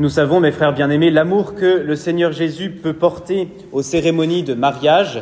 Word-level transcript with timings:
Nous 0.00 0.08
savons, 0.08 0.40
mes 0.40 0.50
frères 0.50 0.72
bien-aimés, 0.72 1.10
l'amour 1.10 1.54
que 1.54 1.66
le 1.66 1.94
Seigneur 1.94 2.32
Jésus 2.32 2.70
peut 2.70 2.94
porter 2.94 3.48
aux 3.70 3.82
cérémonies 3.82 4.42
de 4.42 4.54
mariage. 4.54 5.16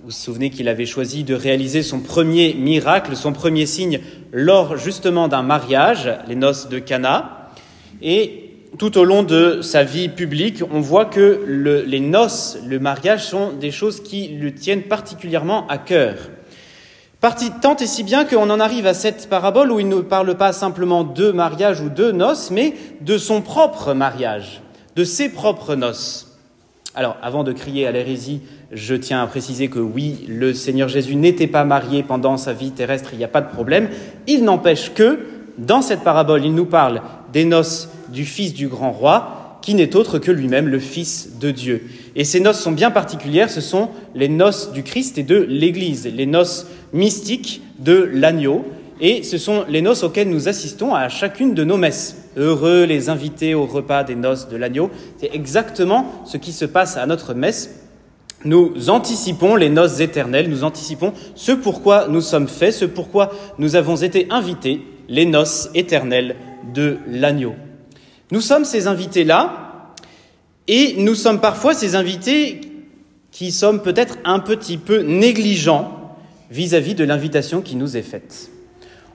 Vous 0.00 0.08
vous 0.08 0.10
souvenez 0.10 0.50
qu'il 0.50 0.68
avait 0.68 0.84
choisi 0.84 1.24
de 1.24 1.34
réaliser 1.34 1.82
son 1.82 2.00
premier 2.00 2.52
miracle, 2.52 3.16
son 3.16 3.32
premier 3.32 3.64
signe, 3.64 4.00
lors 4.30 4.76
justement 4.76 5.28
d'un 5.28 5.40
mariage, 5.40 6.12
les 6.28 6.34
noces 6.34 6.68
de 6.68 6.78
Cana. 6.78 7.48
Et 8.02 8.50
tout 8.76 8.98
au 8.98 9.04
long 9.04 9.22
de 9.22 9.62
sa 9.62 9.82
vie 9.82 10.10
publique, 10.10 10.62
on 10.70 10.80
voit 10.80 11.06
que 11.06 11.42
le, 11.46 11.80
les 11.80 12.00
noces, 12.00 12.58
le 12.68 12.78
mariage 12.78 13.24
sont 13.24 13.54
des 13.54 13.70
choses 13.70 14.02
qui 14.02 14.28
lui 14.28 14.52
tiennent 14.52 14.82
particulièrement 14.82 15.66
à 15.68 15.78
cœur. 15.78 16.16
Parti, 17.20 17.50
tant 17.50 17.74
et 17.74 17.86
si 17.88 18.04
bien 18.04 18.24
qu'on 18.24 18.48
en 18.48 18.60
arrive 18.60 18.86
à 18.86 18.94
cette 18.94 19.28
parabole 19.28 19.72
où 19.72 19.80
il 19.80 19.88
ne 19.88 20.00
parle 20.02 20.36
pas 20.36 20.52
simplement 20.52 21.02
de 21.02 21.32
mariage 21.32 21.80
ou 21.80 21.88
de 21.88 22.12
noces, 22.12 22.52
mais 22.52 22.74
de 23.00 23.18
son 23.18 23.42
propre 23.42 23.92
mariage, 23.92 24.62
de 24.94 25.02
ses 25.02 25.28
propres 25.28 25.74
noces. 25.74 26.38
Alors, 26.94 27.16
avant 27.20 27.42
de 27.42 27.52
crier 27.52 27.88
à 27.88 27.90
l'hérésie, 27.90 28.42
je 28.70 28.94
tiens 28.94 29.20
à 29.20 29.26
préciser 29.26 29.66
que 29.66 29.80
oui, 29.80 30.26
le 30.28 30.54
Seigneur 30.54 30.88
Jésus 30.88 31.16
n'était 31.16 31.48
pas 31.48 31.64
marié 31.64 32.04
pendant 32.04 32.36
sa 32.36 32.52
vie 32.52 32.70
terrestre, 32.70 33.10
il 33.14 33.18
n'y 33.18 33.24
a 33.24 33.28
pas 33.28 33.40
de 33.40 33.50
problème. 33.50 33.88
Il 34.28 34.44
n'empêche 34.44 34.94
que, 34.94 35.18
dans 35.58 35.82
cette 35.82 36.04
parabole, 36.04 36.44
il 36.44 36.54
nous 36.54 36.66
parle 36.66 37.02
des 37.32 37.44
noces 37.44 37.88
du 38.10 38.24
Fils 38.24 38.54
du 38.54 38.68
grand 38.68 38.92
roi, 38.92 39.37
qui 39.68 39.74
n'est 39.74 39.96
autre 39.96 40.18
que 40.18 40.30
lui-même 40.30 40.68
le 40.68 40.78
Fils 40.78 41.32
de 41.38 41.50
Dieu. 41.50 41.82
Et 42.16 42.24
ces 42.24 42.40
noces 42.40 42.58
sont 42.58 42.72
bien 42.72 42.90
particulières, 42.90 43.50
ce 43.50 43.60
sont 43.60 43.90
les 44.14 44.30
noces 44.30 44.72
du 44.72 44.82
Christ 44.82 45.18
et 45.18 45.22
de 45.22 45.36
l'Église, 45.46 46.06
les 46.10 46.24
noces 46.24 46.66
mystiques 46.94 47.60
de 47.78 48.08
l'agneau, 48.14 48.64
et 49.02 49.22
ce 49.22 49.36
sont 49.36 49.66
les 49.68 49.82
noces 49.82 50.04
auxquelles 50.04 50.30
nous 50.30 50.48
assistons 50.48 50.94
à 50.94 51.10
chacune 51.10 51.52
de 51.52 51.64
nos 51.64 51.76
messes. 51.76 52.16
Heureux 52.38 52.84
les 52.84 53.10
invités 53.10 53.52
au 53.54 53.66
repas 53.66 54.04
des 54.04 54.14
noces 54.14 54.48
de 54.48 54.56
l'agneau, 54.56 54.90
c'est 55.18 55.34
exactement 55.34 56.24
ce 56.24 56.38
qui 56.38 56.52
se 56.52 56.64
passe 56.64 56.96
à 56.96 57.04
notre 57.04 57.34
messe. 57.34 57.84
Nous 58.46 58.88
anticipons 58.88 59.54
les 59.54 59.68
noces 59.68 60.00
éternelles, 60.00 60.48
nous 60.48 60.64
anticipons 60.64 61.12
ce 61.34 61.52
pourquoi 61.52 62.08
nous 62.08 62.22
sommes 62.22 62.48
faits, 62.48 62.72
ce 62.72 62.86
pourquoi 62.86 63.32
nous 63.58 63.76
avons 63.76 63.96
été 63.96 64.28
invités, 64.30 64.80
les 65.10 65.26
noces 65.26 65.68
éternelles 65.74 66.36
de 66.72 66.96
l'agneau. 67.06 67.52
Nous 68.30 68.42
sommes 68.42 68.66
ces 68.66 68.86
invités-là, 68.86 69.94
et 70.66 70.96
nous 70.98 71.14
sommes 71.14 71.40
parfois 71.40 71.72
ces 71.72 71.94
invités 71.94 72.60
qui 73.30 73.52
sommes 73.52 73.80
peut-être 73.80 74.18
un 74.24 74.38
petit 74.38 74.76
peu 74.76 75.00
négligents 75.00 76.16
vis-à-vis 76.50 76.94
de 76.94 77.04
l'invitation 77.04 77.62
qui 77.62 77.74
nous 77.74 77.96
est 77.96 78.02
faite. 78.02 78.50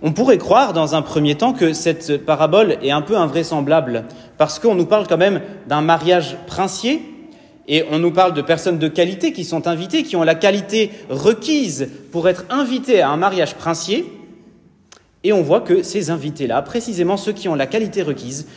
On 0.01 0.13
pourrait 0.13 0.39
croire 0.39 0.73
dans 0.73 0.95
un 0.95 1.03
premier 1.03 1.35
temps 1.35 1.53
que 1.53 1.73
cette 1.73 2.25
parabole 2.25 2.77
est 2.81 2.89
un 2.89 3.03
peu 3.03 3.15
invraisemblable, 3.15 4.05
parce 4.39 4.57
qu'on 4.57 4.73
nous 4.73 4.87
parle 4.87 5.07
quand 5.07 5.17
même 5.17 5.41
d'un 5.67 5.81
mariage 5.81 6.35
princier, 6.47 7.01
et 7.67 7.85
on 7.91 7.99
nous 7.99 8.11
parle 8.11 8.33
de 8.33 8.41
personnes 8.41 8.79
de 8.79 8.87
qualité 8.87 9.31
qui 9.31 9.45
sont 9.45 9.67
invitées, 9.67 10.01
qui 10.01 10.15
ont 10.15 10.23
la 10.23 10.35
qualité 10.35 10.89
requise 11.09 11.87
pour 12.11 12.27
être 12.27 12.45
invitées 12.49 13.01
à 13.01 13.09
un 13.11 13.17
mariage 13.17 13.53
princier, 13.55 14.11
et 15.23 15.31
on 15.33 15.43
voit 15.43 15.61
que 15.61 15.83
ces 15.83 16.09
invités-là, 16.09 16.63
précisément 16.63 17.15
ceux 17.15 17.31
qui 17.31 17.47
ont 17.47 17.55
la 17.55 17.67
qualité 17.67 18.01
requise, 18.01 18.47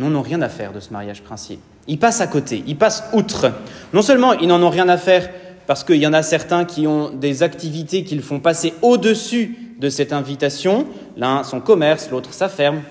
n'en 0.00 0.14
ont 0.14 0.22
rien 0.22 0.42
à 0.42 0.48
faire 0.48 0.72
de 0.72 0.80
ce 0.80 0.92
mariage 0.92 1.22
princier. 1.22 1.58
Ils 1.86 1.98
passent 1.98 2.20
à 2.20 2.26
côté, 2.26 2.64
ils 2.66 2.76
passent 2.76 3.04
outre. 3.12 3.52
Non 3.92 4.02
seulement 4.02 4.32
ils 4.34 4.48
n'en 4.48 4.62
ont 4.62 4.70
rien 4.70 4.88
à 4.88 4.96
faire 4.96 5.30
parce 5.66 5.84
qu'il 5.84 5.96
y 5.96 6.06
en 6.06 6.12
a 6.12 6.22
certains 6.22 6.64
qui 6.64 6.86
ont 6.86 7.10
des 7.10 7.42
activités 7.42 8.02
qu'ils 8.02 8.22
font 8.22 8.40
passer 8.40 8.74
au-dessus 8.82 9.56
de 9.78 9.88
cette 9.88 10.12
invitation, 10.12 10.86
l'un 11.16 11.42
son 11.44 11.60
commerce, 11.60 12.10
l'autre 12.10 12.34
sa 12.34 12.48
ferme. 12.48 12.82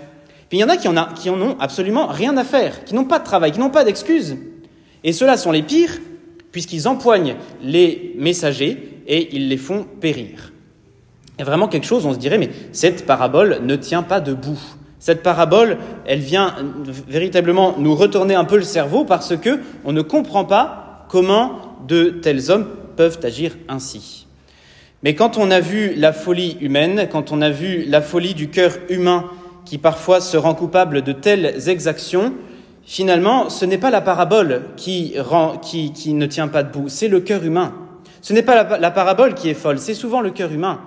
Puis 0.49 0.57
il 0.57 0.61
y 0.61 0.63
en 0.63 0.69
a 0.69 0.77
qui 0.77 0.87
en, 1.29 1.41
ont 1.41 1.57
absolument 1.59 2.07
rien 2.07 2.35
à 2.37 2.43
faire, 2.43 2.83
qui 2.85 2.95
n'ont 2.95 3.05
pas 3.05 3.19
de 3.19 3.23
travail, 3.23 3.51
qui 3.51 3.59
n'ont 3.59 3.69
pas 3.69 3.83
d'excuses. 3.83 4.37
Et 5.03 5.13
ceux-là 5.13 5.37
sont 5.37 5.51
les 5.51 5.61
pires, 5.61 5.99
puisqu'ils 6.51 6.87
empoignent 6.87 7.35
les 7.61 8.15
messagers 8.17 9.01
et 9.07 9.35
ils 9.35 9.47
les 9.47 9.57
font 9.57 9.85
périr. 10.01 10.51
Il 11.37 11.39
y 11.39 11.41
a 11.43 11.45
vraiment 11.45 11.67
quelque 11.67 11.85
chose, 11.85 12.05
on 12.05 12.13
se 12.13 12.17
dirait, 12.17 12.37
mais 12.37 12.49
cette 12.71 13.05
parabole 13.05 13.59
ne 13.63 13.75
tient 13.75 14.03
pas 14.03 14.19
debout. 14.19 14.59
Cette 14.99 15.23
parabole, 15.23 15.77
elle 16.05 16.19
vient 16.19 16.55
véritablement 17.07 17.75
nous 17.77 17.95
retourner 17.95 18.35
un 18.35 18.43
peu 18.43 18.57
le 18.57 18.63
cerveau 18.63 19.05
parce 19.05 19.37
que 19.37 19.59
on 19.85 19.93
ne 19.93 20.01
comprend 20.01 20.43
pas 20.43 21.05
comment 21.07 21.77
de 21.87 22.09
tels 22.09 22.51
hommes 22.51 22.67
peuvent 22.97 23.19
agir 23.23 23.55
ainsi. 23.69 24.27
Mais 25.01 25.15
quand 25.15 25.37
on 25.37 25.51
a 25.51 25.61
vu 25.61 25.93
la 25.95 26.11
folie 26.11 26.57
humaine, 26.59 27.07
quand 27.09 27.31
on 27.31 27.41
a 27.41 27.49
vu 27.49 27.85
la 27.85 28.01
folie 28.01 28.33
du 28.33 28.49
cœur 28.49 28.73
humain 28.89 29.25
qui 29.63 29.77
parfois 29.77 30.19
se 30.19 30.35
rend 30.35 30.53
coupable 30.53 31.01
de 31.01 31.13
telles 31.13 31.69
exactions, 31.69 32.33
finalement, 32.85 33.49
ce 33.49 33.63
n'est 33.63 33.77
pas 33.77 33.91
la 33.91 34.01
parabole 34.01 34.63
qui, 34.75 35.13
ne 35.15 36.25
tient 36.25 36.49
pas 36.49 36.63
debout, 36.63 36.89
c'est 36.89 37.07
le 37.07 37.21
cœur 37.21 37.45
humain. 37.45 37.73
Ce 38.21 38.33
n'est 38.33 38.43
pas 38.43 38.77
la 38.77 38.91
parabole 38.91 39.33
qui 39.33 39.49
est 39.49 39.53
folle, 39.53 39.79
c'est 39.79 39.93
souvent 39.93 40.19
le 40.19 40.31
cœur 40.31 40.51
humain 40.51 40.81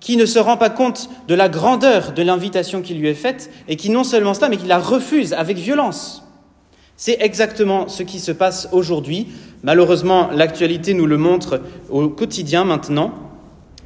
qui 0.00 0.16
ne 0.16 0.26
se 0.26 0.38
rend 0.38 0.56
pas 0.56 0.70
compte 0.70 1.08
de 1.28 1.34
la 1.34 1.48
grandeur 1.48 2.12
de 2.12 2.22
l'invitation 2.22 2.82
qui 2.82 2.94
lui 2.94 3.08
est 3.08 3.14
faite 3.14 3.50
et 3.68 3.76
qui 3.76 3.90
non 3.90 4.04
seulement 4.04 4.34
cela, 4.34 4.48
mais 4.48 4.56
qui 4.56 4.66
la 4.66 4.78
refuse 4.78 5.32
avec 5.32 5.56
violence. 5.56 6.22
C'est 6.96 7.18
exactement 7.20 7.88
ce 7.88 8.02
qui 8.02 8.20
se 8.20 8.32
passe 8.32 8.68
aujourd'hui. 8.72 9.28
Malheureusement, 9.62 10.30
l'actualité 10.32 10.94
nous 10.94 11.06
le 11.06 11.18
montre 11.18 11.60
au 11.90 12.08
quotidien 12.08 12.64
maintenant. 12.64 13.12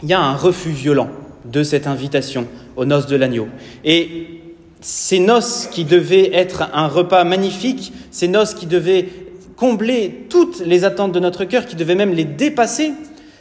Il 0.03 0.09
y 0.09 0.13
a 0.13 0.21
un 0.21 0.37
refus 0.37 0.71
violent 0.71 1.09
de 1.45 1.63
cette 1.63 1.87
invitation 1.87 2.47
aux 2.77 2.85
noces 2.85 3.07
de 3.07 3.17
l'agneau. 3.17 3.49
Et 3.85 4.43
ces 4.81 5.19
noces 5.19 5.69
qui 5.71 5.85
devaient 5.85 6.31
être 6.35 6.71
un 6.73 6.87
repas 6.87 7.25
magnifique, 7.25 7.93
ces 8.11 8.29
noces 8.29 8.55
qui 8.55 8.67
devaient 8.67 9.09
combler 9.57 10.27
toutes 10.31 10.61
les 10.61 10.85
attentes 10.85 11.13
de 11.13 11.21
notre 11.21 11.45
cœur, 11.45 11.67
qui 11.67 11.77
devaient 11.77 11.95
même 11.95 12.15
les 12.15 12.25
dépasser, 12.25 12.93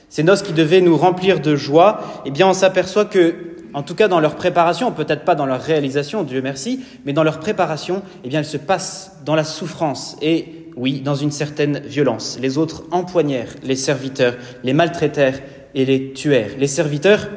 ces 0.09 0.23
noces 0.23 0.41
qui 0.41 0.53
devaient 0.53 0.81
nous 0.81 0.97
remplir 0.97 1.39
de 1.39 1.55
joie, 1.55 2.01
eh 2.25 2.31
bien, 2.31 2.47
on 2.47 2.53
s'aperçoit 2.53 3.05
que, 3.05 3.35
en 3.73 3.83
tout 3.83 3.95
cas 3.95 4.07
dans 4.07 4.19
leur 4.19 4.35
préparation, 4.35 4.91
peut-être 4.91 5.23
pas 5.23 5.35
dans 5.35 5.45
leur 5.45 5.61
réalisation, 5.61 6.23
Dieu 6.23 6.41
merci, 6.41 6.81
mais 7.05 7.13
dans 7.13 7.23
leur 7.23 7.39
préparation, 7.39 8.01
eh 8.23 8.29
bien, 8.29 8.39
elles 8.39 8.45
se 8.45 8.57
passent 8.57 9.19
dans 9.23 9.35
la 9.35 9.43
souffrance 9.43 10.17
et, 10.21 10.67
oui, 10.75 11.01
dans 11.01 11.15
une 11.15 11.31
certaine 11.31 11.79
violence. 11.79 12.39
Les 12.41 12.57
autres 12.57 12.83
empoignèrent 12.91 13.53
les 13.63 13.75
serviteurs, 13.75 14.35
les 14.63 14.73
maltraitèrent 14.73 15.39
et 15.75 15.85
les 15.85 16.13
tuèrent. 16.13 16.57
Les 16.57 16.67
serviteurs, 16.67 17.27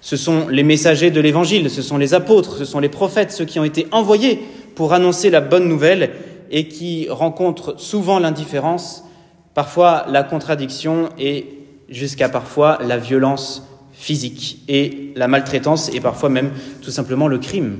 ce 0.00 0.16
sont 0.16 0.48
les 0.48 0.62
messagers 0.62 1.10
de 1.10 1.20
l'Évangile, 1.20 1.68
ce 1.68 1.82
sont 1.82 1.98
les 1.98 2.14
apôtres, 2.14 2.56
ce 2.56 2.64
sont 2.64 2.80
les 2.80 2.88
prophètes, 2.88 3.32
ceux 3.32 3.44
qui 3.44 3.58
ont 3.58 3.64
été 3.64 3.86
envoyés 3.92 4.40
pour 4.74 4.94
annoncer 4.94 5.28
la 5.28 5.42
bonne 5.42 5.68
nouvelle 5.68 6.12
et 6.50 6.68
qui 6.68 7.08
rencontrent 7.10 7.78
souvent 7.78 8.18
l'indifférence, 8.18 9.04
parfois 9.52 10.06
la 10.08 10.22
contradiction 10.22 11.10
et 11.18 11.59
jusqu'à 11.90 12.28
parfois 12.28 12.78
la 12.82 12.96
violence 12.96 13.66
physique 13.92 14.62
et 14.68 15.12
la 15.16 15.28
maltraitance 15.28 15.92
et 15.92 16.00
parfois 16.00 16.30
même 16.30 16.52
tout 16.80 16.90
simplement 16.90 17.28
le 17.28 17.38
crime. 17.38 17.78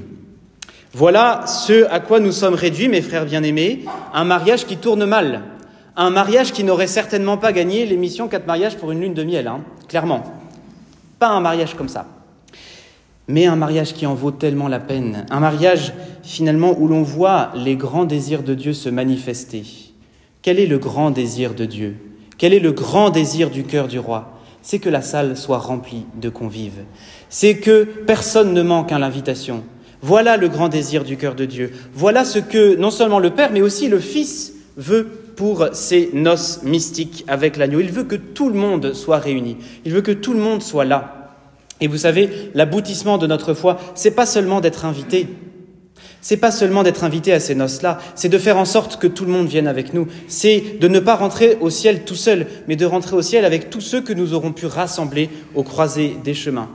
Voilà 0.92 1.46
ce 1.46 1.86
à 1.90 2.00
quoi 2.00 2.20
nous 2.20 2.32
sommes 2.32 2.54
réduits, 2.54 2.88
mes 2.88 3.00
frères 3.00 3.24
bien-aimés, 3.24 3.84
un 4.12 4.24
mariage 4.24 4.66
qui 4.66 4.76
tourne 4.76 5.04
mal, 5.06 5.42
un 5.96 6.10
mariage 6.10 6.52
qui 6.52 6.64
n'aurait 6.64 6.88
certainement 6.88 7.36
pas 7.36 7.52
gagné 7.52 7.86
l'émission 7.86 8.28
4 8.28 8.46
mariages 8.46 8.76
pour 8.76 8.90
une 8.90 9.00
lune 9.00 9.14
de 9.14 9.22
miel, 9.22 9.46
hein, 9.46 9.60
clairement. 9.88 10.24
Pas 11.18 11.28
un 11.28 11.40
mariage 11.40 11.74
comme 11.74 11.88
ça, 11.88 12.06
mais 13.28 13.46
un 13.46 13.56
mariage 13.56 13.94
qui 13.94 14.04
en 14.04 14.14
vaut 14.14 14.32
tellement 14.32 14.66
la 14.66 14.80
peine, 14.80 15.26
un 15.30 15.40
mariage 15.40 15.92
finalement 16.22 16.74
où 16.78 16.88
l'on 16.88 17.02
voit 17.02 17.52
les 17.54 17.76
grands 17.76 18.04
désirs 18.04 18.42
de 18.42 18.54
Dieu 18.54 18.72
se 18.72 18.88
manifester. 18.88 19.64
Quel 20.42 20.58
est 20.58 20.66
le 20.66 20.78
grand 20.78 21.10
désir 21.10 21.54
de 21.54 21.66
Dieu? 21.66 21.96
Quel 22.40 22.54
est 22.54 22.58
le 22.58 22.72
grand 22.72 23.10
désir 23.10 23.50
du 23.50 23.64
cœur 23.64 23.86
du 23.86 23.98
roi? 23.98 24.32
C'est 24.62 24.78
que 24.78 24.88
la 24.88 25.02
salle 25.02 25.36
soit 25.36 25.58
remplie 25.58 26.06
de 26.18 26.30
convives. 26.30 26.84
C'est 27.28 27.58
que 27.58 27.84
personne 27.84 28.54
ne 28.54 28.62
manque 28.62 28.92
à 28.92 28.98
l'invitation. 28.98 29.62
Voilà 30.00 30.38
le 30.38 30.48
grand 30.48 30.70
désir 30.70 31.04
du 31.04 31.18
cœur 31.18 31.34
de 31.34 31.44
Dieu. 31.44 31.70
Voilà 31.92 32.24
ce 32.24 32.38
que 32.38 32.76
non 32.76 32.90
seulement 32.90 33.18
le 33.18 33.28
Père, 33.28 33.50
mais 33.52 33.60
aussi 33.60 33.88
le 33.88 33.98
Fils 33.98 34.54
veut 34.78 35.06
pour 35.36 35.66
ces 35.74 36.08
noces 36.14 36.62
mystiques 36.62 37.26
avec 37.28 37.58
l'agneau. 37.58 37.80
Il 37.80 37.92
veut 37.92 38.04
que 38.04 38.16
tout 38.16 38.48
le 38.48 38.58
monde 38.58 38.94
soit 38.94 39.18
réuni. 39.18 39.58
Il 39.84 39.92
veut 39.92 40.00
que 40.00 40.10
tout 40.10 40.32
le 40.32 40.40
monde 40.40 40.62
soit 40.62 40.86
là. 40.86 41.36
Et 41.82 41.88
vous 41.88 41.98
savez, 41.98 42.30
l'aboutissement 42.54 43.18
de 43.18 43.26
notre 43.26 43.52
foi, 43.52 43.78
c'est 43.94 44.12
pas 44.12 44.24
seulement 44.24 44.62
d'être 44.62 44.86
invité, 44.86 45.26
c'est 46.20 46.36
pas 46.36 46.50
seulement 46.50 46.82
d'être 46.82 47.04
invité 47.04 47.32
à 47.32 47.40
ces 47.40 47.54
noces-là, 47.54 47.98
c'est 48.14 48.28
de 48.28 48.38
faire 48.38 48.58
en 48.58 48.64
sorte 48.64 48.96
que 48.96 49.06
tout 49.06 49.24
le 49.24 49.32
monde 49.32 49.46
vienne 49.46 49.66
avec 49.66 49.94
nous. 49.94 50.06
C'est 50.28 50.78
de 50.80 50.88
ne 50.88 51.00
pas 51.00 51.16
rentrer 51.16 51.56
au 51.60 51.70
ciel 51.70 52.04
tout 52.04 52.14
seul, 52.14 52.46
mais 52.68 52.76
de 52.76 52.86
rentrer 52.86 53.16
au 53.16 53.22
ciel 53.22 53.44
avec 53.44 53.70
tous 53.70 53.80
ceux 53.80 54.00
que 54.00 54.12
nous 54.12 54.34
aurons 54.34 54.52
pu 54.52 54.66
rassembler 54.66 55.30
aux 55.54 55.62
croisées 55.62 56.16
des 56.22 56.34
chemins. 56.34 56.68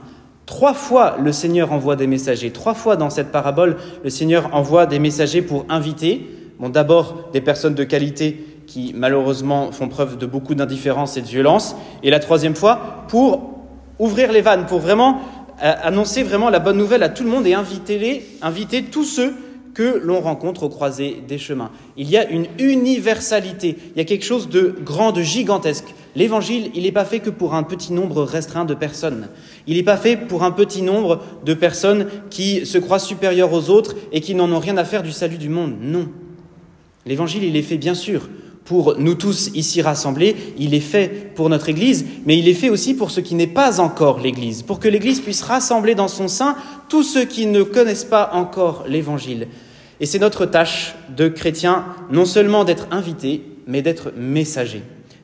Trois 0.46 0.74
fois, 0.74 1.16
le 1.20 1.32
Seigneur 1.32 1.72
envoie 1.72 1.96
des 1.96 2.06
messagers. 2.06 2.50
Trois 2.50 2.74
fois 2.74 2.96
dans 2.96 3.10
cette 3.10 3.32
parabole, 3.32 3.76
le 4.04 4.10
Seigneur 4.10 4.54
envoie 4.54 4.86
des 4.86 5.00
messagers 5.00 5.42
pour 5.42 5.66
inviter, 5.68 6.26
d'abord 6.60 7.30
des 7.32 7.40
personnes 7.40 7.74
de 7.74 7.84
qualité 7.84 8.44
qui 8.66 8.92
malheureusement 8.96 9.70
font 9.72 9.88
preuve 9.88 10.18
de 10.18 10.26
beaucoup 10.26 10.54
d'indifférence 10.54 11.16
et 11.16 11.22
de 11.22 11.26
violence, 11.26 11.76
et 12.02 12.10
la 12.10 12.18
troisième 12.18 12.54
fois, 12.54 13.04
pour 13.08 13.54
ouvrir 13.98 14.32
les 14.32 14.40
vannes, 14.40 14.66
pour 14.66 14.80
vraiment 14.80 15.20
annoncer 15.60 16.22
vraiment 16.22 16.50
la 16.50 16.58
bonne 16.58 16.76
nouvelle 16.76 17.02
à 17.02 17.08
tout 17.08 17.24
le 17.24 17.30
monde 17.30 17.46
et 17.46 17.54
inviter, 17.54 17.98
les, 17.98 18.26
inviter 18.42 18.84
tous 18.84 19.04
ceux 19.04 19.34
que 19.76 20.00
l'on 20.02 20.20
rencontre 20.20 20.62
au 20.62 20.68
croisé 20.70 21.22
des 21.28 21.36
chemins. 21.36 21.70
Il 21.98 22.08
y 22.08 22.16
a 22.16 22.26
une 22.30 22.46
universalité, 22.58 23.76
il 23.94 23.98
y 23.98 24.00
a 24.00 24.04
quelque 24.04 24.24
chose 24.24 24.48
de 24.48 24.74
grand, 24.82 25.12
de 25.12 25.20
gigantesque. 25.20 25.94
L'évangile, 26.14 26.70
il 26.74 26.84
n'est 26.84 26.92
pas 26.92 27.04
fait 27.04 27.20
que 27.20 27.28
pour 27.28 27.54
un 27.54 27.62
petit 27.62 27.92
nombre 27.92 28.22
restreint 28.22 28.64
de 28.64 28.72
personnes. 28.72 29.28
Il 29.66 29.76
n'est 29.76 29.82
pas 29.82 29.98
fait 29.98 30.16
pour 30.16 30.44
un 30.44 30.50
petit 30.50 30.80
nombre 30.80 31.20
de 31.44 31.52
personnes 31.52 32.06
qui 32.30 32.64
se 32.64 32.78
croient 32.78 32.98
supérieures 32.98 33.52
aux 33.52 33.68
autres 33.68 33.94
et 34.12 34.22
qui 34.22 34.34
n'en 34.34 34.50
ont 34.50 34.60
rien 34.60 34.78
à 34.78 34.84
faire 34.84 35.02
du 35.02 35.12
salut 35.12 35.36
du 35.36 35.50
monde. 35.50 35.74
Non. 35.82 36.08
L'évangile, 37.04 37.44
il 37.44 37.54
est 37.54 37.62
fait 37.62 37.76
bien 37.76 37.94
sûr 37.94 38.30
pour 38.66 38.98
nous 38.98 39.14
tous 39.14 39.50
ici 39.54 39.80
rassemblés, 39.80 40.36
il 40.58 40.74
est 40.74 40.80
fait 40.80 41.32
pour 41.34 41.48
notre 41.48 41.68
Église, 41.68 42.04
mais 42.26 42.36
il 42.36 42.48
est 42.48 42.54
fait 42.54 42.68
aussi 42.68 42.94
pour 42.94 43.10
ce 43.10 43.20
qui 43.20 43.34
n'est 43.34 43.46
pas 43.46 43.80
encore 43.80 44.20
l'Église, 44.20 44.62
pour 44.62 44.80
que 44.80 44.88
l'Église 44.88 45.20
puisse 45.20 45.42
rassembler 45.42 45.94
dans 45.94 46.08
son 46.08 46.28
sein 46.28 46.56
tous 46.88 47.04
ceux 47.04 47.24
qui 47.24 47.46
ne 47.46 47.62
connaissent 47.62 48.04
pas 48.04 48.30
encore 48.34 48.84
l'Évangile. 48.88 49.46
Et 50.00 50.06
c'est 50.06 50.18
notre 50.18 50.44
tâche 50.44 50.94
de 51.16 51.28
chrétiens 51.28 51.86
non 52.10 52.26
seulement 52.26 52.64
d'être 52.64 52.88
invités, 52.90 53.42
mais 53.66 53.82
d'être 53.82 54.12
messagers. 54.16 54.82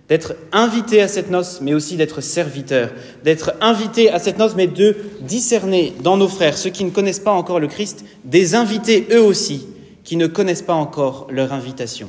D'être 0.08 0.34
invités 0.52 1.02
à 1.02 1.08
cette 1.08 1.30
noce, 1.30 1.60
mais 1.60 1.74
aussi 1.74 1.96
d'être 1.96 2.20
serviteurs. 2.20 2.90
D'être 3.24 3.54
invités 3.60 4.10
à 4.10 4.18
cette 4.18 4.38
noce, 4.38 4.54
mais 4.56 4.66
de 4.66 4.96
discerner 5.20 5.94
dans 6.02 6.16
nos 6.16 6.28
frères, 6.28 6.56
ceux 6.56 6.70
qui 6.70 6.84
ne 6.84 6.90
connaissent 6.90 7.18
pas 7.18 7.32
encore 7.32 7.60
le 7.60 7.66
Christ, 7.66 8.04
des 8.24 8.54
invités 8.54 9.08
eux 9.10 9.22
aussi, 9.22 9.66
qui 10.04 10.16
ne 10.16 10.26
connaissent 10.26 10.62
pas 10.62 10.74
encore 10.74 11.26
leur 11.30 11.52
invitation. 11.52 12.08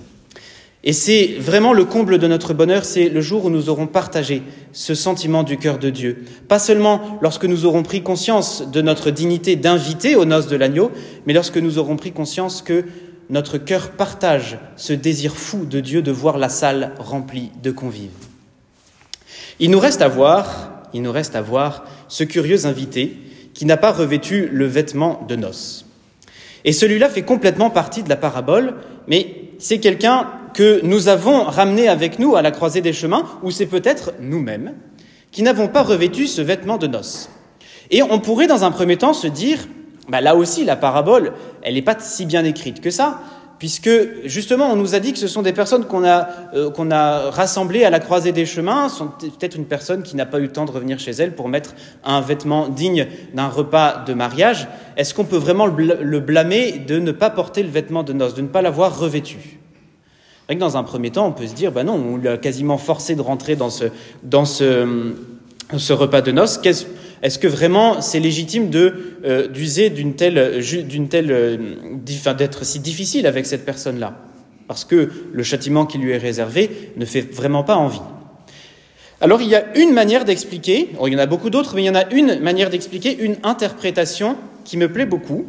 Et 0.85 0.91
c'est 0.91 1.35
vraiment 1.39 1.71
le 1.71 1.85
comble 1.85 2.17
de 2.17 2.27
notre 2.27 2.53
bonheur, 2.53 2.83
c'est 2.83 3.07
le 3.07 3.21
jour 3.21 3.45
où 3.45 3.49
nous 3.49 3.69
aurons 3.69 3.87
partagé 3.87 4.43
ce 4.73 4.93
sentiment 4.93 5.43
du 5.43 5.57
cœur 5.57 5.79
de 5.79 5.89
Dieu. 5.89 6.25
Pas 6.49 6.59
seulement 6.59 7.19
lorsque 7.21 7.45
nous 7.45 7.65
aurons 7.65 7.83
pris 7.83 8.03
conscience 8.03 8.69
de 8.69 8.81
notre 8.81 9.09
dignité 9.09 9.55
d'invité 9.55 10.17
aux 10.17 10.25
noces 10.25 10.47
de 10.47 10.57
l'agneau, 10.57 10.91
mais 11.25 11.31
lorsque 11.31 11.57
nous 11.57 11.77
aurons 11.77 11.95
pris 11.95 12.11
conscience 12.11 12.61
que 12.61 12.83
notre 13.29 13.57
cœur 13.57 13.91
partage 13.91 14.57
ce 14.75 14.91
désir 14.91 15.37
fou 15.37 15.65
de 15.65 15.79
Dieu 15.79 16.01
de 16.01 16.11
voir 16.11 16.37
la 16.37 16.49
salle 16.49 16.91
remplie 16.99 17.51
de 17.63 17.71
convives. 17.71 18.09
Il 19.61 19.71
nous 19.71 19.79
reste 19.79 20.01
à 20.01 20.09
voir, 20.09 20.83
il 20.93 21.01
nous 21.01 21.13
reste 21.13 21.37
à 21.37 21.41
voir 21.41 21.85
ce 22.09 22.25
curieux 22.25 22.65
invité 22.65 23.17
qui 23.53 23.65
n'a 23.65 23.77
pas 23.77 23.93
revêtu 23.93 24.49
le 24.51 24.65
vêtement 24.65 25.25
de 25.29 25.37
noces. 25.37 25.85
Et 26.65 26.73
celui-là 26.73 27.07
fait 27.07 27.21
complètement 27.21 27.69
partie 27.69 28.03
de 28.03 28.09
la 28.09 28.17
parabole, 28.17 28.75
mais 29.07 29.51
c'est 29.59 29.79
quelqu'un 29.79 30.27
que 30.53 30.81
nous 30.83 31.07
avons 31.07 31.43
ramené 31.43 31.87
avec 31.87 32.19
nous 32.19 32.35
à 32.35 32.41
la 32.41 32.51
croisée 32.51 32.81
des 32.81 32.93
chemins, 32.93 33.23
ou 33.43 33.51
c'est 33.51 33.65
peut-être 33.65 34.13
nous-mêmes 34.19 34.73
qui 35.31 35.43
n'avons 35.43 35.67
pas 35.67 35.81
revêtu 35.81 36.27
ce 36.27 36.41
vêtement 36.41 36.77
de 36.77 36.87
noces. 36.87 37.29
Et 37.91 38.03
on 38.03 38.19
pourrait 38.19 38.47
dans 38.47 38.63
un 38.63 38.71
premier 38.71 38.97
temps 38.97 39.13
se 39.13 39.27
dire, 39.27 39.67
bah 40.07 40.21
là 40.21 40.35
aussi 40.35 40.63
la 40.63 40.75
parabole, 40.75 41.33
elle 41.63 41.73
n'est 41.73 41.81
pas 41.81 41.97
si 41.99 42.25
bien 42.25 42.45
écrite 42.45 42.81
que 42.81 42.91
ça, 42.91 43.19
puisque 43.57 43.89
justement 44.25 44.71
on 44.71 44.75
nous 44.75 44.93
a 44.93 44.99
dit 44.99 45.11
que 45.11 45.19
ce 45.19 45.27
sont 45.27 45.41
des 45.41 45.53
personnes 45.53 45.85
qu'on 45.85 46.05
a, 46.05 46.27
euh, 46.53 46.69
qu'on 46.69 46.91
a 46.91 47.31
rassemblées 47.31 47.83
à 47.83 47.89
la 47.89 47.99
croisée 47.99 48.31
des 48.31 48.45
chemins, 48.45 48.89
sont 48.89 49.07
peut-être 49.07 49.55
une 49.55 49.65
personne 49.65 50.03
qui 50.03 50.15
n'a 50.15 50.25
pas 50.25 50.39
eu 50.39 50.43
le 50.43 50.51
temps 50.51 50.65
de 50.65 50.71
revenir 50.71 50.99
chez 50.99 51.11
elle 51.11 51.33
pour 51.33 51.49
mettre 51.49 51.73
un 52.03 52.21
vêtement 52.21 52.67
digne 52.67 53.07
d'un 53.33 53.47
repas 53.47 54.03
de 54.05 54.13
mariage. 54.13 54.67
Est-ce 54.97 55.13
qu'on 55.13 55.25
peut 55.25 55.37
vraiment 55.37 55.65
le 55.65 56.19
blâmer 56.19 56.73
de 56.73 56.99
ne 56.99 57.11
pas 57.11 57.31
porter 57.31 57.63
le 57.63 57.69
vêtement 57.69 58.03
de 58.03 58.13
noces, 58.13 58.35
de 58.35 58.41
ne 58.41 58.47
pas 58.47 58.61
l'avoir 58.61 58.99
revêtu? 58.99 59.62
Dans 60.57 60.77
un 60.77 60.83
premier 60.83 61.09
temps, 61.09 61.27
on 61.27 61.31
peut 61.31 61.47
se 61.47 61.53
dire, 61.53 61.71
ben 61.71 61.83
non, 61.83 61.93
on 61.93 62.17
l'a 62.17 62.37
quasiment 62.37 62.77
forcé 62.77 63.15
de 63.15 63.21
rentrer 63.21 63.55
dans 63.55 63.69
ce, 63.69 63.85
dans 64.23 64.45
ce, 64.45 65.13
ce 65.77 65.93
repas 65.93 66.21
de 66.21 66.31
noces. 66.31 66.59
Est-ce 67.23 67.39
que 67.39 67.47
vraiment 67.47 68.01
c'est 68.01 68.19
légitime 68.19 68.69
euh, 68.75 69.47
d'user 69.47 69.89
d'une 69.89 70.15
telle, 70.15 70.61
d'une 70.87 71.07
telle, 71.07 71.31
euh, 71.31 71.57
d'être 72.37 72.65
si 72.65 72.79
difficile 72.79 73.25
avec 73.25 73.45
cette 73.45 73.65
personne-là? 73.65 74.17
Parce 74.67 74.85
que 74.85 75.09
le 75.31 75.43
châtiment 75.43 75.85
qui 75.85 75.97
lui 75.97 76.11
est 76.11 76.17
réservé 76.17 76.91
ne 76.97 77.05
fait 77.05 77.21
vraiment 77.21 77.63
pas 77.63 77.75
envie. 77.75 78.01
Alors 79.21 79.41
il 79.41 79.47
y 79.47 79.55
a 79.55 79.77
une 79.77 79.93
manière 79.93 80.25
d'expliquer, 80.25 80.89
il 81.05 81.13
y 81.13 81.15
en 81.15 81.19
a 81.19 81.25
beaucoup 81.25 81.49
d'autres, 81.49 81.75
mais 81.75 81.83
il 81.83 81.85
y 81.85 81.89
en 81.89 81.95
a 81.95 82.09
une 82.11 82.39
manière 82.39 82.69
d'expliquer, 82.69 83.17
une 83.17 83.37
interprétation 83.43 84.35
qui 84.65 84.75
me 84.75 84.91
plaît 84.91 85.05
beaucoup, 85.05 85.45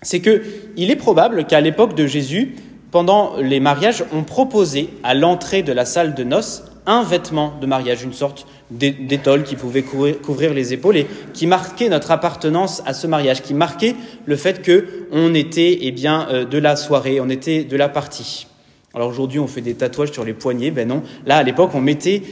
c'est 0.00 0.20
que 0.20 0.42
il 0.78 0.90
est 0.90 0.96
probable 0.96 1.44
qu'à 1.44 1.60
l'époque 1.60 1.94
de 1.94 2.06
Jésus, 2.06 2.54
pendant 2.96 3.36
les 3.36 3.60
mariages, 3.60 4.04
on 4.10 4.22
proposait 4.22 4.88
à 5.02 5.12
l'entrée 5.12 5.62
de 5.62 5.70
la 5.70 5.84
salle 5.84 6.14
de 6.14 6.24
noces 6.24 6.62
un 6.86 7.02
vêtement 7.02 7.52
de 7.60 7.66
mariage, 7.66 8.02
une 8.02 8.14
sorte 8.14 8.46
d'étole 8.70 9.42
qui 9.42 9.54
pouvait 9.54 9.82
couvrir 9.82 10.54
les 10.54 10.72
épaules 10.72 10.96
et 10.96 11.06
qui 11.34 11.46
marquait 11.46 11.90
notre 11.90 12.10
appartenance 12.10 12.82
à 12.86 12.94
ce 12.94 13.06
mariage, 13.06 13.42
qui 13.42 13.52
marquait 13.52 13.96
le 14.24 14.34
fait 14.34 14.62
que 14.62 14.86
on 15.12 15.34
était 15.34 15.76
eh 15.82 15.90
bien 15.90 16.26
euh, 16.30 16.46
de 16.46 16.56
la 16.56 16.74
soirée, 16.74 17.20
on 17.20 17.28
était 17.28 17.64
de 17.64 17.76
la 17.76 17.90
partie. 17.90 18.46
Alors 18.94 19.10
aujourd'hui, 19.10 19.40
on 19.40 19.46
fait 19.46 19.60
des 19.60 19.74
tatouages 19.74 20.12
sur 20.12 20.24
les 20.24 20.32
poignets, 20.32 20.70
ben 20.70 20.88
non. 20.88 21.02
Là, 21.26 21.36
à 21.36 21.42
l'époque, 21.42 21.72
on 21.74 21.82
mettait 21.82 22.22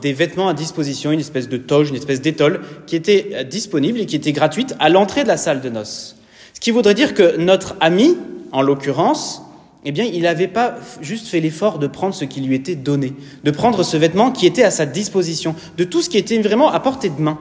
des 0.00 0.12
vêtements 0.12 0.46
à 0.46 0.54
disposition, 0.54 1.10
une 1.10 1.18
espèce 1.18 1.48
de 1.48 1.56
toge, 1.56 1.88
une 1.88 1.96
espèce 1.96 2.20
d'étole 2.20 2.60
qui 2.86 2.94
était 2.94 3.30
euh, 3.32 3.42
disponible 3.42 3.98
et 3.98 4.06
qui 4.06 4.14
était 4.14 4.30
gratuite 4.30 4.76
à 4.78 4.88
l'entrée 4.88 5.24
de 5.24 5.28
la 5.28 5.36
salle 5.36 5.60
de 5.60 5.68
noces. 5.68 6.14
Ce 6.54 6.60
qui 6.60 6.70
voudrait 6.70 6.94
dire 6.94 7.14
que 7.14 7.38
notre 7.38 7.74
ami, 7.80 8.16
en 8.52 8.62
l'occurrence, 8.62 9.42
eh 9.84 9.92
bien, 9.92 10.04
il 10.04 10.22
n'avait 10.22 10.48
pas 10.48 10.76
juste 11.00 11.26
fait 11.26 11.40
l'effort 11.40 11.78
de 11.78 11.88
prendre 11.88 12.14
ce 12.14 12.24
qui 12.24 12.40
lui 12.40 12.54
était 12.54 12.76
donné, 12.76 13.14
de 13.42 13.50
prendre 13.50 13.82
ce 13.82 13.96
vêtement 13.96 14.30
qui 14.30 14.46
était 14.46 14.62
à 14.62 14.70
sa 14.70 14.86
disposition, 14.86 15.56
de 15.76 15.84
tout 15.84 16.02
ce 16.02 16.08
qui 16.08 16.18
était 16.18 16.40
vraiment 16.40 16.70
à 16.70 16.78
portée 16.78 17.08
de 17.08 17.20
main. 17.20 17.38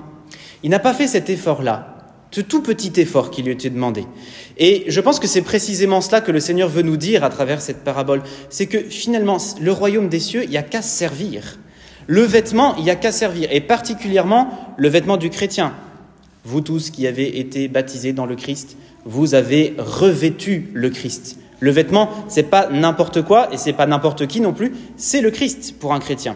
Il 0.63 0.71
n'a 0.71 0.79
pas 0.79 0.93
fait 0.93 1.07
cet 1.07 1.29
effort-là, 1.29 1.97
ce 2.31 2.41
tout 2.41 2.63
petit 2.63 2.99
effort 2.99 3.29
qui 3.29 3.43
lui 3.43 3.51
était 3.51 3.69
demandé. 3.69 4.05
Et 4.57 4.85
je 4.87 5.01
pense 5.01 5.19
que 5.19 5.27
c'est 5.27 5.43
précisément 5.43 6.01
cela 6.01 6.21
que 6.21 6.31
le 6.31 6.39
Seigneur 6.39 6.67
veut 6.67 6.81
nous 6.81 6.97
dire 6.97 7.23
à 7.23 7.29
travers 7.29 7.61
cette 7.61 7.83
parabole. 7.83 8.23
C'est 8.49 8.67
que 8.67 8.79
finalement, 8.79 9.37
le 9.59 9.71
royaume 9.71 10.09
des 10.09 10.19
cieux, 10.19 10.43
il 10.43 10.49
n'y 10.49 10.57
a 10.57 10.63
qu'à 10.63 10.81
servir. 10.81 11.59
Le 12.07 12.23
vêtement, 12.23 12.75
il 12.77 12.83
n'y 12.83 12.89
a 12.89 12.95
qu'à 12.95 13.11
servir. 13.11 13.49
Et 13.51 13.61
particulièrement 13.61 14.73
le 14.77 14.89
vêtement 14.89 15.17
du 15.17 15.29
chrétien. 15.29 15.73
Vous 16.43 16.61
tous 16.61 16.89
qui 16.89 17.05
avez 17.05 17.39
été 17.39 17.67
baptisés 17.67 18.13
dans 18.13 18.25
le 18.25 18.35
Christ, 18.35 18.77
vous 19.05 19.35
avez 19.35 19.75
revêtu 19.77 20.71
le 20.73 20.89
Christ. 20.89 21.37
Le 21.61 21.71
vêtement, 21.71 22.09
c'est 22.27 22.49
pas 22.49 22.69
n'importe 22.69 23.21
quoi 23.21 23.53
et 23.53 23.57
c'est 23.57 23.71
pas 23.71 23.85
n'importe 23.85 24.27
qui 24.27 24.41
non 24.41 24.51
plus, 24.51 24.73
c'est 24.97 25.21
le 25.21 25.29
Christ 25.29 25.75
pour 25.79 25.93
un 25.93 25.99
chrétien. 25.99 26.35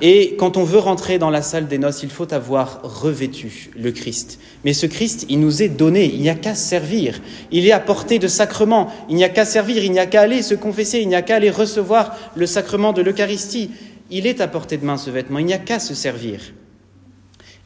Et 0.00 0.36
quand 0.36 0.56
on 0.56 0.64
veut 0.64 0.78
rentrer 0.78 1.18
dans 1.18 1.30
la 1.30 1.42
salle 1.42 1.66
des 1.66 1.78
noces, 1.78 2.02
il 2.04 2.10
faut 2.10 2.32
avoir 2.32 2.80
revêtu 2.82 3.70
le 3.76 3.90
Christ. 3.90 4.38
Mais 4.64 4.72
ce 4.72 4.86
Christ, 4.86 5.26
il 5.28 5.40
nous 5.40 5.62
est 5.62 5.68
donné, 5.68 6.04
il 6.04 6.20
n'y 6.20 6.28
a 6.28 6.34
qu'à 6.36 6.54
servir. 6.54 7.20
Il 7.50 7.66
est 7.66 7.72
à 7.72 7.80
portée 7.80 8.20
de 8.20 8.28
sacrement, 8.28 8.92
il 9.08 9.16
n'y 9.16 9.24
a 9.24 9.28
qu'à 9.28 9.44
servir, 9.44 9.84
il 9.84 9.92
n'y 9.92 9.98
a 9.98 10.06
qu'à 10.06 10.22
aller 10.22 10.42
se 10.42 10.54
confesser, 10.54 11.00
il 11.00 11.08
n'y 11.08 11.14
a 11.14 11.22
qu'à 11.22 11.36
aller 11.36 11.50
recevoir 11.50 12.16
le 12.36 12.46
sacrement 12.46 12.92
de 12.92 13.02
l'Eucharistie. 13.02 13.70
Il 14.10 14.26
est 14.26 14.40
à 14.40 14.46
portée 14.48 14.76
de 14.76 14.84
main 14.84 14.96
ce 14.96 15.10
vêtement, 15.10 15.38
il 15.38 15.46
n'y 15.46 15.52
a 15.52 15.58
qu'à 15.58 15.78
se 15.78 15.94
servir. 15.94 16.52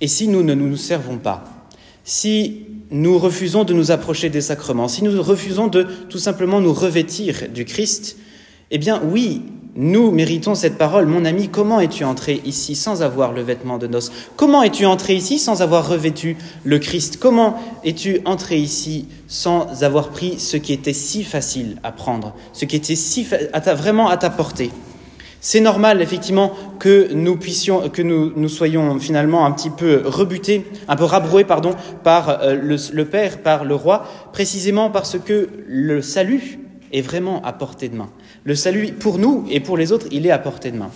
Et 0.01 0.09
si 0.09 0.29
nous 0.29 0.43
ne 0.43 0.55
nous 0.55 0.77
servons 0.77 1.17
pas, 1.17 1.45
si 2.05 2.67
nous 2.91 3.19
refusons 3.19 3.65
de 3.65 3.75
nous 3.75 3.91
approcher 3.91 4.31
des 4.31 4.41
sacrements, 4.41 4.89
si 4.89 5.03
nous 5.03 5.23
refusons 5.23 5.67
de 5.67 5.87
tout 6.09 6.19
simplement 6.19 6.61
nous 6.61 6.73
revêtir 6.73 7.49
du 7.53 7.65
Christ, 7.65 8.17
eh 8.71 8.79
bien 8.79 9.01
oui, 9.11 9.43
nous 9.77 10.11
méritons 10.11 10.55
cette 10.55 10.79
parole. 10.79 11.07
Mon 11.07 11.25
ami, 11.25 11.49
comment 11.49 11.81
es-tu 11.81 12.05
entré 12.05 12.41
ici 12.45 12.75
sans 12.75 13.03
avoir 13.03 13.33
le 13.33 13.43
vêtement 13.43 13.77
de 13.79 13.87
noces? 13.87 14.11
Comment 14.37 14.63
es-tu 14.63 14.87
entré 14.87 15.15
ici 15.15 15.39
sans 15.39 15.61
avoir 15.61 15.87
revêtu 15.87 16.37
le 16.65 16.79
Christ? 16.79 17.19
Comment 17.19 17.61
es-tu 17.85 18.21
entré 18.25 18.57
ici 18.57 19.07
sans 19.29 19.85
avoir 19.85 20.09
pris 20.09 20.39
ce 20.39 20.57
qui 20.57 20.73
était 20.73 20.95
si 20.95 21.25
facile 21.25 21.77
à 21.83 21.93
prendre, 21.93 22.35
ce 22.53 22.65
qui 22.65 22.77
était 22.77 22.97
si 22.97 23.27
vraiment 23.67 24.09
à 24.09 24.17
ta 24.17 24.31
portée? 24.31 24.71
C'est 25.47 25.61
normal, 25.61 26.03
effectivement, 26.03 26.55
que 26.81 27.13
nous 27.13 27.37
puissions, 27.37 27.89
que 27.89 28.03
nous, 28.03 28.33
nous, 28.35 28.49
soyons 28.49 28.99
finalement 28.99 29.47
un 29.47 29.53
petit 29.53 29.71
peu 29.71 30.03
rebutés, 30.05 30.67
un 30.89 30.97
peu 30.97 31.05
rabroués, 31.05 31.45
pardon, 31.45 31.77
par 32.03 32.43
euh, 32.43 32.57
le, 32.57 32.75
le, 32.93 33.05
Père, 33.05 33.39
par 33.43 33.65
le 33.65 33.77
Roi, 33.77 34.09
précisément 34.33 34.91
parce 34.91 35.17
que 35.21 35.49
le 35.69 36.03
salut 36.03 36.59
est 36.93 37.01
vraiment 37.01 37.43
à 37.45 37.53
portée 37.53 37.89
de 37.89 37.95
main. 37.95 38.11
Le 38.43 38.57
salut, 38.57 38.89
pour 38.95 39.19
nous 39.19 39.47
et 39.49 39.61
pour 39.61 39.77
les 39.77 39.93
autres, 39.93 40.07
il 40.11 40.27
est 40.27 40.33
à 40.33 40.39
portée 40.41 40.73
de 40.73 40.79
main. 40.79 40.91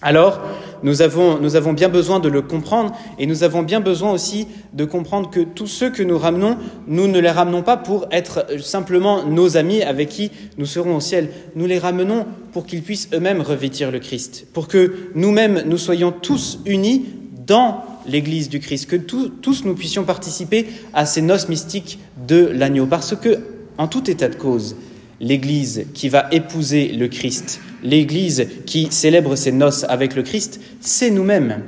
Alors, 0.00 0.40
nous 0.82 1.02
avons, 1.02 1.38
nous 1.38 1.56
avons, 1.56 1.72
bien 1.72 1.88
besoin 1.88 2.20
de 2.20 2.28
le 2.28 2.42
comprendre 2.42 2.92
et 3.18 3.26
nous 3.26 3.44
avons 3.44 3.62
bien 3.62 3.80
besoin 3.80 4.12
aussi 4.12 4.46
de 4.72 4.84
comprendre 4.84 5.30
que 5.30 5.40
tous 5.40 5.66
ceux 5.66 5.90
que 5.90 6.02
nous 6.02 6.18
ramenons, 6.18 6.56
nous 6.86 7.08
ne 7.08 7.18
les 7.18 7.30
ramenons 7.30 7.62
pas 7.62 7.76
pour 7.76 8.06
être 8.10 8.46
simplement 8.60 9.24
nos 9.24 9.56
amis 9.56 9.82
avec 9.82 10.08
qui 10.08 10.30
nous 10.58 10.66
serons 10.66 10.96
au 10.96 11.00
ciel. 11.00 11.28
Nous 11.54 11.66
les 11.66 11.78
ramenons 11.78 12.26
pour 12.52 12.66
qu'ils 12.66 12.82
puissent 12.82 13.08
eux-mêmes 13.12 13.40
revêtir 13.40 13.90
le 13.90 13.98
Christ, 13.98 14.46
pour 14.52 14.68
que 14.68 15.10
nous-mêmes 15.14 15.62
nous 15.66 15.78
soyons 15.78 16.12
tous 16.12 16.60
unis 16.66 17.06
dans 17.46 17.84
l'Église 18.06 18.48
du 18.48 18.60
Christ, 18.60 18.86
que 18.86 18.96
tous 18.96 19.64
nous 19.64 19.74
puissions 19.74 20.04
participer 20.04 20.66
à 20.92 21.06
ces 21.06 21.22
noces 21.22 21.48
mystiques 21.48 21.98
de 22.26 22.46
l'agneau. 22.46 22.86
Parce 22.86 23.16
que, 23.16 23.38
en 23.78 23.88
tout 23.88 24.10
état 24.10 24.28
de 24.28 24.34
cause, 24.34 24.76
l'Église 25.22 25.86
qui 25.94 26.10
va 26.10 26.26
épouser 26.32 26.88
le 26.88 27.08
Christ, 27.08 27.60
l'Église 27.82 28.46
qui 28.66 28.88
célèbre 28.90 29.36
ses 29.36 29.52
noces 29.52 29.84
avec 29.88 30.14
le 30.14 30.22
Christ, 30.22 30.60
c'est 30.80 31.10
nous-mêmes. 31.10 31.62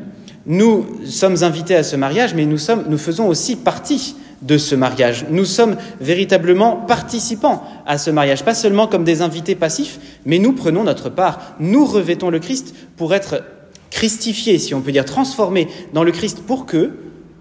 Nous 0.44 0.84
sommes 1.06 1.42
invités 1.42 1.76
à 1.76 1.84
ce 1.84 1.96
mariage, 1.96 2.34
mais 2.34 2.44
nous, 2.44 2.58
sommes, 2.58 2.84
nous 2.88 2.98
faisons 2.98 3.28
aussi 3.28 3.56
partie 3.56 4.16
de 4.42 4.58
ce 4.58 4.74
mariage. 4.74 5.24
Nous 5.30 5.46
sommes 5.46 5.76
véritablement 6.00 6.76
participants 6.76 7.62
à 7.86 7.96
ce 7.96 8.10
mariage, 8.10 8.44
pas 8.44 8.54
seulement 8.54 8.86
comme 8.86 9.04
des 9.04 9.22
invités 9.22 9.54
passifs, 9.54 9.98
mais 10.26 10.38
nous 10.38 10.52
prenons 10.52 10.84
notre 10.84 11.08
part, 11.08 11.54
nous 11.60 11.86
revêtons 11.86 12.28
le 12.28 12.40
Christ 12.40 12.74
pour 12.96 13.14
être 13.14 13.42
christifiés, 13.90 14.58
si 14.58 14.74
on 14.74 14.82
peut 14.82 14.92
dire, 14.92 15.04
transformés 15.04 15.68
dans 15.94 16.04
le 16.04 16.12
Christ 16.12 16.42
pour 16.46 16.66
que, 16.66 16.90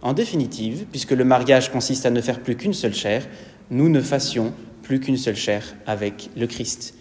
en 0.01 0.13
définitive, 0.13 0.86
puisque 0.91 1.12
le 1.12 1.25
mariage 1.25 1.72
consiste 1.72 2.05
à 2.05 2.12
ne 2.12 2.22
faire 2.22 2.39
plus 2.39 2.55
qu'une 2.55 2.74
seule 2.74 2.93
chair, 2.93 3.27
nous 3.72 3.89
ne 3.89 4.00
fassions 4.00 4.53
plus 4.84 5.00
qu'une 5.00 5.18
seule 5.18 5.36
chair 5.36 5.75
avec 5.88 6.30
le 6.38 6.46
Christ. 6.46 6.94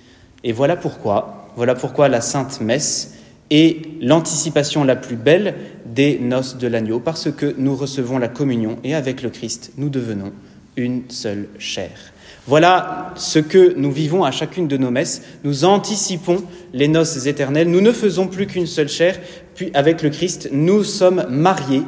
Et 0.44 0.52
voilà 0.52 0.76
pourquoi, 0.76 1.50
voilà 1.56 1.74
pourquoi 1.74 2.08
la 2.08 2.20
Sainte 2.20 2.60
Messe 2.60 3.14
est 3.50 3.82
l'anticipation 4.00 4.84
la 4.84 4.96
plus 4.96 5.16
belle 5.16 5.54
des 5.84 6.18
noces 6.18 6.56
de 6.56 6.66
l'agneau, 6.66 7.00
parce 7.00 7.30
que 7.30 7.54
nous 7.58 7.76
recevons 7.76 8.18
la 8.18 8.28
communion 8.28 8.78
et 8.82 8.94
avec 8.94 9.22
le 9.22 9.28
Christ, 9.28 9.72
nous 9.76 9.90
devenons 9.90 10.32
une 10.76 11.02
seule 11.10 11.48
chair. 11.58 11.90
Voilà 12.46 13.12
ce 13.14 13.38
que 13.38 13.74
nous 13.76 13.92
vivons 13.92 14.24
à 14.24 14.32
chacune 14.32 14.66
de 14.66 14.76
nos 14.76 14.90
messes. 14.90 15.22
Nous 15.44 15.64
anticipons 15.64 16.42
les 16.72 16.88
noces 16.88 17.26
éternelles. 17.26 17.70
Nous 17.70 17.80
ne 17.80 17.92
faisons 17.92 18.26
plus 18.26 18.48
qu'une 18.48 18.66
seule 18.66 18.88
chair. 18.88 19.20
Puis 19.54 19.70
avec 19.74 20.02
le 20.02 20.10
Christ, 20.10 20.48
nous 20.52 20.82
sommes 20.84 21.26
mariés. 21.28 21.82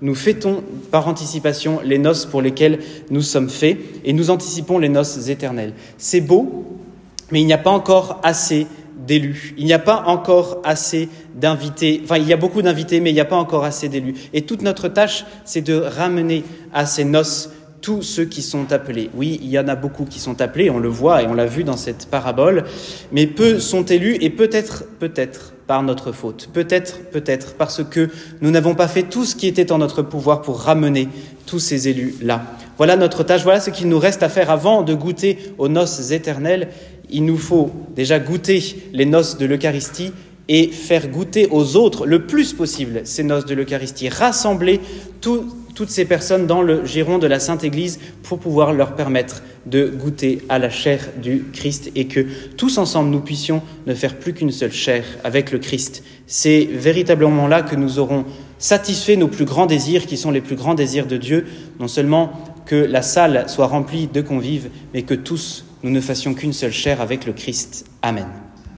Nous 0.00 0.14
fêtons 0.14 0.64
par 0.90 1.08
anticipation 1.08 1.80
les 1.84 1.98
noces 1.98 2.26
pour 2.26 2.42
lesquelles 2.42 2.80
nous 3.10 3.22
sommes 3.22 3.48
faits 3.48 3.78
et 4.04 4.12
nous 4.12 4.30
anticipons 4.30 4.78
les 4.78 4.88
noces 4.88 5.28
éternelles. 5.28 5.72
C'est 5.98 6.20
beau, 6.20 6.64
mais 7.30 7.40
il 7.40 7.46
n'y 7.46 7.52
a 7.52 7.58
pas 7.58 7.70
encore 7.70 8.20
assez 8.22 8.66
d'élus. 9.06 9.54
Il 9.56 9.66
n'y 9.66 9.72
a 9.72 9.78
pas 9.78 10.04
encore 10.06 10.60
assez 10.64 11.08
d'invités. 11.34 12.00
Enfin, 12.04 12.16
il 12.16 12.26
y 12.26 12.32
a 12.32 12.36
beaucoup 12.36 12.62
d'invités, 12.62 13.00
mais 13.00 13.10
il 13.10 13.14
n'y 13.14 13.20
a 13.20 13.24
pas 13.24 13.36
encore 13.36 13.64
assez 13.64 13.88
d'élus. 13.88 14.14
Et 14.32 14.42
toute 14.42 14.62
notre 14.62 14.88
tâche, 14.88 15.24
c'est 15.44 15.62
de 15.62 15.74
ramener 15.74 16.44
à 16.72 16.86
ces 16.86 17.04
noces 17.04 17.50
tous 17.80 18.02
ceux 18.02 18.24
qui 18.24 18.40
sont 18.40 18.72
appelés. 18.72 19.10
Oui, 19.14 19.38
il 19.42 19.50
y 19.50 19.58
en 19.58 19.68
a 19.68 19.76
beaucoup 19.76 20.06
qui 20.06 20.18
sont 20.18 20.40
appelés, 20.40 20.70
on 20.70 20.78
le 20.78 20.88
voit 20.88 21.22
et 21.22 21.26
on 21.26 21.34
l'a 21.34 21.44
vu 21.44 21.64
dans 21.64 21.76
cette 21.76 22.06
parabole, 22.06 22.64
mais 23.12 23.26
peu 23.26 23.60
sont 23.60 23.84
élus 23.84 24.16
et 24.22 24.30
peut-être, 24.30 24.84
peut-être 24.98 25.53
par 25.66 25.82
notre 25.82 26.12
faute, 26.12 26.48
peut-être, 26.52 27.10
peut-être 27.10 27.54
parce 27.54 27.82
que 27.82 28.10
nous 28.40 28.50
n'avons 28.50 28.74
pas 28.74 28.88
fait 28.88 29.04
tout 29.04 29.24
ce 29.24 29.34
qui 29.34 29.46
était 29.46 29.72
en 29.72 29.78
notre 29.78 30.02
pouvoir 30.02 30.42
pour 30.42 30.60
ramener 30.60 31.08
tous 31.46 31.58
ces 31.58 31.88
élus-là. 31.88 32.42
Voilà 32.76 32.96
notre 32.96 33.22
tâche, 33.22 33.42
voilà 33.42 33.60
ce 33.60 33.70
qu'il 33.70 33.88
nous 33.88 33.98
reste 33.98 34.22
à 34.22 34.28
faire 34.28 34.50
avant 34.50 34.82
de 34.82 34.94
goûter 34.94 35.38
aux 35.58 35.68
noces 35.68 36.10
éternelles. 36.10 36.68
Il 37.10 37.24
nous 37.24 37.38
faut 37.38 37.70
déjà 37.94 38.18
goûter 38.18 38.62
les 38.92 39.06
noces 39.06 39.38
de 39.38 39.46
l'Eucharistie 39.46 40.12
et 40.48 40.68
faire 40.68 41.08
goûter 41.08 41.48
aux 41.50 41.76
autres 41.76 42.06
le 42.06 42.26
plus 42.26 42.52
possible 42.52 43.02
ces 43.04 43.22
noces 43.22 43.46
de 43.46 43.54
l'Eucharistie, 43.54 44.08
rassembler 44.08 44.80
tout 45.20 45.46
toutes 45.74 45.90
ces 45.90 46.04
personnes 46.04 46.46
dans 46.46 46.62
le 46.62 46.84
giron 46.84 47.18
de 47.18 47.26
la 47.26 47.40
Sainte 47.40 47.64
Église 47.64 47.98
pour 48.22 48.38
pouvoir 48.38 48.72
leur 48.72 48.94
permettre 48.94 49.42
de 49.66 49.88
goûter 49.88 50.42
à 50.48 50.58
la 50.58 50.70
chair 50.70 51.08
du 51.20 51.44
Christ 51.52 51.90
et 51.94 52.06
que 52.06 52.26
tous 52.56 52.78
ensemble 52.78 53.10
nous 53.10 53.20
puissions 53.20 53.62
ne 53.86 53.94
faire 53.94 54.18
plus 54.18 54.34
qu'une 54.34 54.52
seule 54.52 54.72
chair 54.72 55.04
avec 55.24 55.50
le 55.50 55.58
Christ. 55.58 56.04
C'est 56.26 56.68
véritablement 56.70 57.48
là 57.48 57.62
que 57.62 57.76
nous 57.76 57.98
aurons 57.98 58.24
satisfait 58.58 59.16
nos 59.16 59.28
plus 59.28 59.44
grands 59.44 59.66
désirs 59.66 60.06
qui 60.06 60.16
sont 60.16 60.30
les 60.30 60.40
plus 60.40 60.56
grands 60.56 60.74
désirs 60.74 61.06
de 61.06 61.16
Dieu, 61.16 61.46
non 61.80 61.88
seulement 61.88 62.32
que 62.66 62.76
la 62.76 63.02
salle 63.02 63.44
soit 63.48 63.66
remplie 63.66 64.06
de 64.06 64.20
convives, 64.20 64.70
mais 64.94 65.02
que 65.02 65.14
tous 65.14 65.66
nous 65.82 65.90
ne 65.90 66.00
fassions 66.00 66.34
qu'une 66.34 66.52
seule 66.52 66.72
chair 66.72 67.00
avec 67.00 67.26
le 67.26 67.32
Christ. 67.32 67.86
Amen. 68.00 68.43